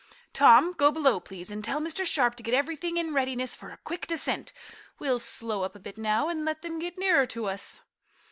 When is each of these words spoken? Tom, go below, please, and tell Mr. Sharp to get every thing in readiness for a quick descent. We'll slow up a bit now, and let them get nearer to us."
Tom, 0.33 0.73
go 0.73 0.89
below, 0.89 1.19
please, 1.19 1.51
and 1.51 1.63
tell 1.63 1.79
Mr. 1.79 2.07
Sharp 2.07 2.33
to 2.33 2.41
get 2.41 2.55
every 2.55 2.75
thing 2.75 2.97
in 2.97 3.13
readiness 3.13 3.55
for 3.55 3.69
a 3.69 3.77
quick 3.77 4.07
descent. 4.07 4.51
We'll 4.97 5.19
slow 5.19 5.61
up 5.61 5.75
a 5.75 5.79
bit 5.79 5.95
now, 5.95 6.27
and 6.27 6.43
let 6.43 6.63
them 6.63 6.79
get 6.79 6.97
nearer 6.97 7.27
to 7.27 7.45
us." 7.45 7.83